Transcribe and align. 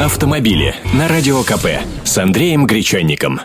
Автомобили 0.00 0.74
на 0.92 1.08
Радио 1.08 1.42
КП 1.42 1.66
с 2.04 2.18
Андреем 2.18 2.66
Гречанником. 2.66 3.40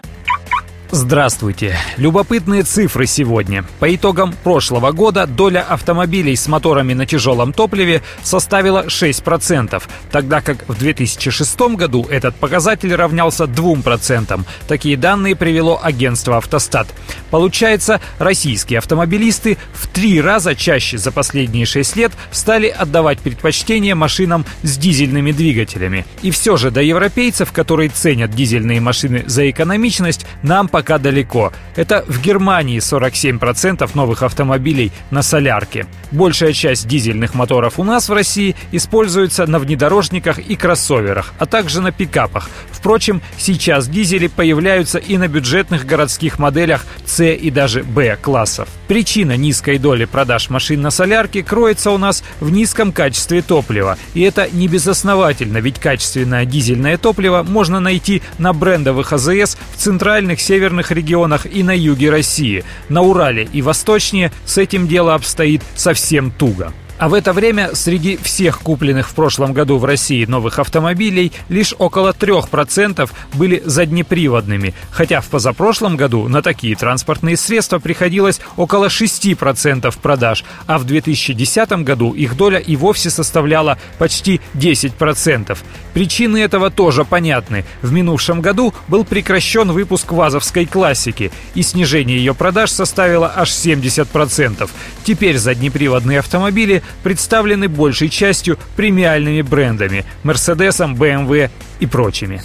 Здравствуйте! 0.93 1.77
Любопытные 1.95 2.63
цифры 2.63 3.05
сегодня. 3.07 3.63
По 3.79 3.95
итогам 3.95 4.33
прошлого 4.43 4.91
года 4.91 5.25
доля 5.25 5.61
автомобилей 5.61 6.35
с 6.35 6.49
моторами 6.49 6.93
на 6.93 7.05
тяжелом 7.05 7.53
топливе 7.53 8.01
составила 8.23 8.83
6%, 8.87 9.81
тогда 10.11 10.41
как 10.41 10.67
в 10.67 10.77
2006 10.77 11.59
году 11.77 12.05
этот 12.09 12.35
показатель 12.35 12.93
равнялся 12.93 13.45
2%. 13.45 14.41
Такие 14.67 14.97
данные 14.97 15.37
привело 15.37 15.79
агентство 15.81 16.35
«Автостат». 16.35 16.89
Получается, 17.29 18.01
российские 18.19 18.79
автомобилисты 18.79 19.57
в 19.73 19.87
три 19.87 20.19
раза 20.19 20.55
чаще 20.55 20.97
за 20.97 21.13
последние 21.13 21.65
6 21.65 21.95
лет 21.95 22.11
стали 22.31 22.67
отдавать 22.67 23.19
предпочтение 23.19 23.95
машинам 23.95 24.45
с 24.63 24.77
дизельными 24.77 25.31
двигателями. 25.31 26.05
И 26.21 26.31
все 26.31 26.57
же 26.57 26.69
до 26.69 26.81
европейцев, 26.81 27.53
которые 27.53 27.87
ценят 27.87 28.35
дизельные 28.35 28.81
машины 28.81 29.23
за 29.25 29.49
экономичность, 29.49 30.25
нам 30.43 30.67
пока 30.67 30.80
пока 30.81 30.97
далеко. 30.97 31.53
Это 31.75 32.03
в 32.07 32.19
Германии 32.21 32.79
47% 32.79 33.87
новых 33.93 34.23
автомобилей 34.23 34.91
на 35.11 35.21
солярке. 35.21 35.85
Большая 36.11 36.53
часть 36.53 36.87
дизельных 36.87 37.35
моторов 37.35 37.77
у 37.77 37.83
нас 37.83 38.09
в 38.09 38.13
России 38.13 38.55
используется 38.71 39.45
на 39.45 39.59
внедорожниках 39.59 40.39
и 40.39 40.55
кроссоверах, 40.55 41.33
а 41.37 41.45
также 41.45 41.81
на 41.81 41.91
пикапах. 41.91 42.49
Впрочем, 42.71 43.21
сейчас 43.37 43.87
дизели 43.87 44.25
появляются 44.25 44.97
и 44.97 45.17
на 45.17 45.27
бюджетных 45.27 45.85
городских 45.85 46.39
моделях 46.39 46.83
C 47.05 47.35
и 47.35 47.51
даже 47.51 47.83
B 47.83 48.17
классов. 48.19 48.67
Причина 48.87 49.37
низкой 49.37 49.77
доли 49.77 50.05
продаж 50.05 50.49
машин 50.49 50.81
на 50.81 50.89
солярке 50.89 51.43
кроется 51.43 51.91
у 51.91 51.99
нас 51.99 52.23
в 52.39 52.51
низком 52.51 52.91
качестве 52.91 53.43
топлива. 53.43 53.97
И 54.15 54.21
это 54.21 54.49
не 54.51 54.67
безосновательно, 54.67 55.59
ведь 55.59 55.79
качественное 55.79 56.45
дизельное 56.45 56.97
топливо 56.97 57.43
можно 57.43 57.79
найти 57.79 58.23
на 58.39 58.51
брендовых 58.51 59.13
АЗС 59.13 59.57
в 59.75 59.77
центральных, 59.77 60.41
северных 60.71 60.91
регионах 60.91 61.45
и 61.45 61.63
на 61.63 61.75
юге 61.75 62.09
России. 62.09 62.63
На 62.87 63.01
Урале 63.01 63.49
и 63.51 63.61
восточнее 63.61 64.31
с 64.45 64.57
этим 64.57 64.87
дело 64.87 65.13
обстоит 65.15 65.61
совсем 65.75 66.31
туго. 66.31 66.71
А 67.01 67.09
в 67.09 67.15
это 67.15 67.33
время 67.33 67.73
среди 67.73 68.15
всех 68.15 68.59
купленных 68.59 69.09
в 69.09 69.15
прошлом 69.15 69.53
году 69.53 69.79
в 69.79 69.85
России 69.85 70.23
новых 70.25 70.59
автомобилей 70.59 71.31
лишь 71.49 71.73
около 71.79 72.11
3% 72.11 73.09
были 73.33 73.63
заднеприводными, 73.65 74.75
хотя 74.91 75.19
в 75.19 75.27
позапрошлом 75.29 75.97
году 75.97 76.27
на 76.27 76.43
такие 76.43 76.75
транспортные 76.75 77.37
средства 77.37 77.79
приходилось 77.79 78.39
около 78.55 78.85
6% 78.85 79.91
продаж, 79.99 80.45
а 80.67 80.77
в 80.77 80.83
2010 80.83 81.71
году 81.83 82.11
их 82.11 82.37
доля 82.37 82.59
и 82.59 82.75
вовсе 82.75 83.09
составляла 83.09 83.79
почти 83.97 84.39
10%. 84.53 85.57
Причины 85.95 86.37
этого 86.37 86.69
тоже 86.69 87.03
понятны. 87.03 87.65
В 87.81 87.91
минувшем 87.91 88.41
году 88.41 88.75
был 88.87 89.05
прекращен 89.05 89.71
выпуск 89.71 90.11
ВАЗовской 90.11 90.67
классики, 90.67 91.31
и 91.55 91.63
снижение 91.63 92.19
ее 92.19 92.35
продаж 92.35 92.69
составило 92.69 93.33
аж 93.35 93.49
70%. 93.49 94.69
Теперь 95.03 95.39
заднеприводные 95.39 96.19
автомобили 96.19 96.83
представлены 97.03 97.67
большей 97.67 98.09
частью 98.09 98.57
премиальными 98.75 99.41
брендами– 99.41 100.05
Мерседесом, 100.23 100.95
BMW 100.95 101.49
и 101.79 101.85
прочими. 101.85 102.41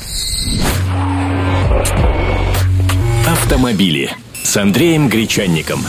Автомобили 3.27 4.11
с 4.43 4.57
Андреем 4.57 5.09
Гречанником. 5.09 5.81